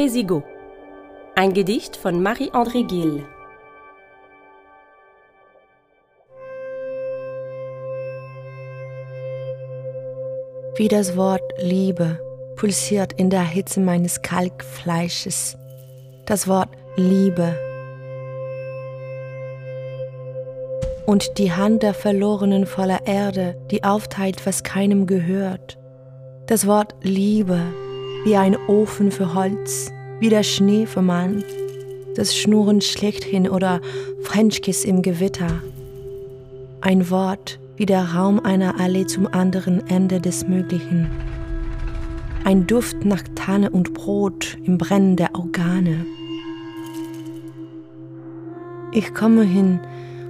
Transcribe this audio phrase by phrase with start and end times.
[0.00, 0.42] Poesigo.
[1.34, 3.22] Ein Gedicht von Marie-André Gill.
[10.76, 12.18] Wie das Wort Liebe
[12.56, 15.58] pulsiert in der Hitze meines Kalkfleisches.
[16.24, 17.54] Das Wort Liebe.
[21.04, 25.76] Und die Hand der Verlorenen voller Erde, die aufteilt, was keinem gehört.
[26.46, 27.60] Das Wort Liebe
[28.24, 31.42] wie ein Ofen für Holz, wie der Schnee für Mann,
[32.14, 33.80] das Schnurren schlechthin oder
[34.22, 35.62] Frenchkiss im Gewitter.
[36.82, 41.10] Ein Wort wie der Raum einer Allee zum anderen Ende des Möglichen.
[42.44, 46.04] Ein Duft nach Tanne und Brot im Brennen der Organe.
[48.92, 49.80] Ich komme hin,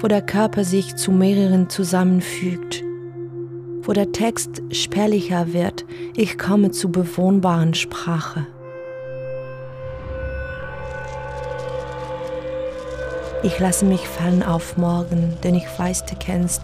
[0.00, 2.84] wo der Körper sich zu mehreren zusammenfügt,
[3.82, 5.86] wo der Text spärlicher wird,
[6.16, 8.46] ich komme zu bewohnbaren Sprache.
[13.42, 16.62] Ich lasse mich fallen auf morgen, denn ich weiß, du kennst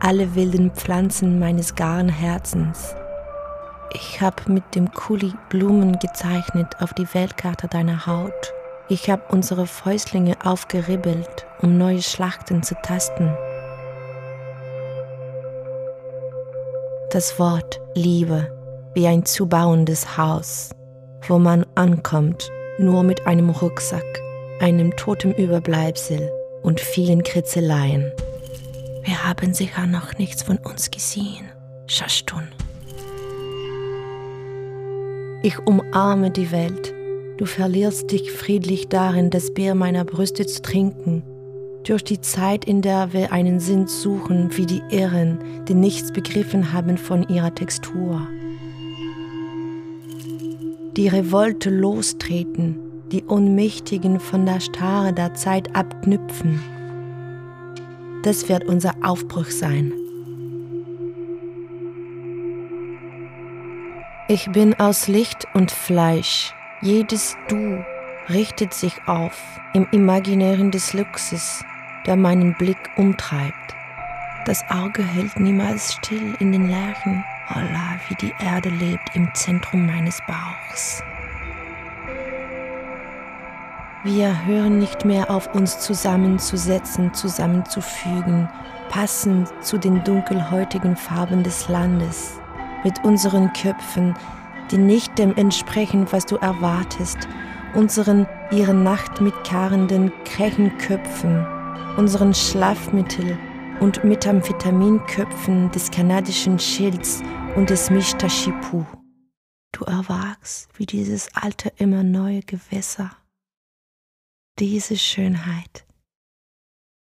[0.00, 2.94] alle wilden Pflanzen meines garen Herzens.
[3.94, 8.52] Ich habe mit dem Kuli Blumen gezeichnet auf die Weltkarte deiner Haut.
[8.88, 13.32] Ich habe unsere Fäustlinge aufgeribbelt, um neue Schlachten zu tasten.
[17.12, 18.50] das Wort Liebe
[18.94, 20.70] wie ein zu bauendes Haus,
[21.28, 24.20] wo man ankommt, nur mit einem Rucksack,
[24.62, 26.30] einem totem Überbleibsel
[26.62, 28.12] und vielen Kritzeleien.
[29.02, 31.48] Wir haben sicher noch nichts von uns gesehen,
[31.88, 32.44] Schachtun.
[35.42, 36.94] Ich umarme die Welt.
[37.38, 41.24] Du verlierst dich friedlich darin, das Bier meiner Brüste zu trinken
[41.82, 46.72] durch die Zeit, in der wir einen Sinn suchen, wie die Irren, die nichts begriffen
[46.72, 48.28] haben von ihrer Textur.
[50.96, 56.60] Die Revolte lostreten, die Ohnmächtigen von der Starre der Zeit abknüpfen.
[58.22, 59.92] Das wird unser Aufbruch sein.
[64.28, 67.84] Ich bin aus Licht und Fleisch, jedes Du
[68.30, 69.38] richtet sich auf
[69.74, 71.62] im Imaginären des Luxus,
[72.06, 73.74] der meinen Blick umtreibt.
[74.46, 77.22] Das Auge hält niemals still in den Lerchen.
[77.50, 81.02] Holla, wie die Erde lebt im Zentrum meines Bauchs.
[84.04, 88.48] Wir hören nicht mehr auf uns zusammenzusetzen, zusammenzufügen,
[88.88, 92.40] passend zu den dunkelhäutigen Farben des Landes,
[92.82, 94.14] mit unseren Köpfen,
[94.72, 97.28] die nicht dem entsprechen, was du erwartest,
[97.74, 101.46] unseren ihre Nacht mit karrenden Krächenköpfen,
[101.96, 103.38] unseren Schlafmittel
[103.78, 107.22] und Methamphetaminköpfen des kanadischen Schilds
[107.54, 108.84] und des Mishtashipu.
[109.70, 113.12] Du erwachst wie dieses alte, immer neue Gewässer.
[114.58, 115.86] Diese Schönheit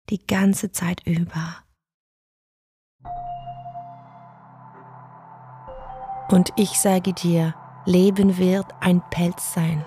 [0.08, 1.62] die ganze Zeit über.
[6.30, 7.54] Und ich sage dir,
[7.86, 9.84] Leben wird ein Pelz sein.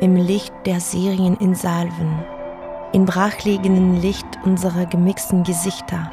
[0.00, 2.24] Im Licht der Serien in Salven
[2.92, 6.10] im brachliegenden Licht unserer gemixten Gesichter,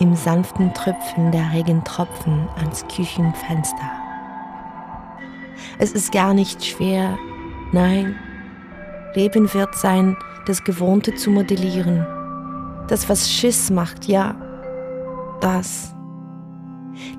[0.00, 3.90] im sanften Tröpfeln der Regentropfen ans Küchenfenster.
[5.78, 7.18] Es ist gar nicht schwer,
[7.72, 8.18] nein,
[9.18, 12.06] Leben wird sein, das Gewohnte zu modellieren,
[12.86, 14.36] das, was Schiss macht, ja,
[15.40, 15.92] das.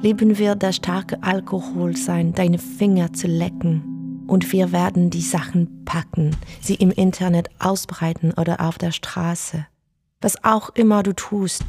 [0.01, 5.83] Leben wird der starke Alkohol sein, deine Finger zu lecken, und wir werden die Sachen
[5.83, 9.65] packen, sie im Internet ausbreiten oder auf der Straße.
[10.21, 11.65] Was auch immer du tust,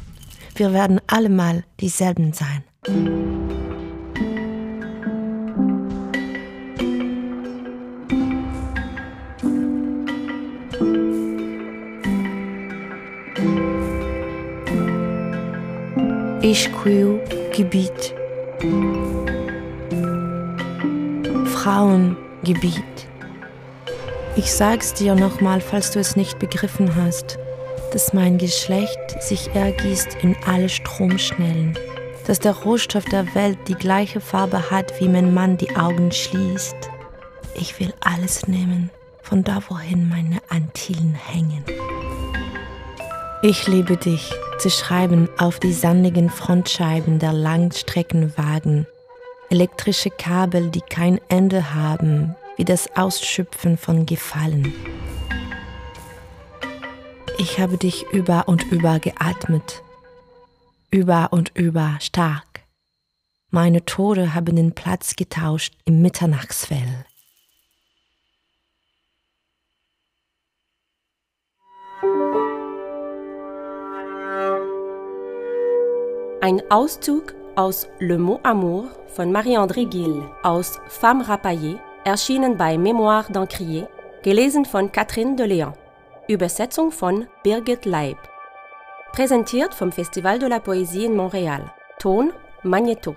[0.55, 2.63] wir werden allemal dieselben sein.
[16.41, 18.15] Gebiet.
[21.45, 22.73] Frauen Gebiet.
[24.35, 27.37] Ich sag's dir nochmal, falls du es nicht begriffen hast,
[27.93, 31.77] dass mein Geschlecht sich ergießt in alle Stromschnellen,
[32.25, 36.89] dass der Rohstoff der Welt die gleiche Farbe hat, wie wenn man die Augen schließt.
[37.53, 38.89] Ich will alles nehmen,
[39.21, 41.63] von da wohin meine Antillen hängen.
[43.43, 48.85] Ich liebe dich, zu schreiben auf die sandigen Frontscheiben der Langstreckenwagen
[49.49, 54.71] elektrische Kabel, die kein Ende haben, wie das Ausschöpfen von Gefallen.
[57.39, 59.81] Ich habe dich über und über geatmet,
[60.91, 62.61] über und über stark.
[63.49, 67.05] Meine Tode haben den Platz getauscht im Mitternachtsfell.
[76.43, 78.85] Ein Auszug aus Le mot amour
[79.15, 83.87] von Marie-André Gill aus Femme rapaillée, erschienen bei Mémoire d'Encrier,
[84.23, 85.73] gelesen von Catherine de Léon.
[86.27, 88.17] Übersetzung von Birgit Leib.
[89.11, 91.71] Präsentiert vom Festival de la Poésie in Montréal.
[91.99, 92.31] Ton
[92.63, 93.15] Magneto.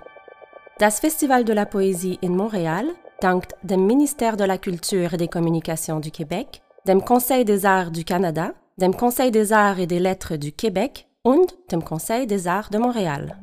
[0.77, 2.85] Das Festival de la Poésie in Montréal
[3.21, 7.89] dankt dem Ministère de la Culture et des Communications du Québec, dem Conseil des Arts
[7.89, 12.45] du Canada, dem Conseil des Arts et des Lettres du Québec und dem Conseil des
[12.45, 13.35] Arts de Montréal.